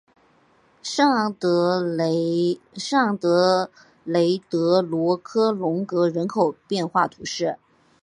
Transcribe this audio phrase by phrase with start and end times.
[0.81, 2.59] 圣昂德雷
[4.49, 7.59] 德罗科龙格人口变化图示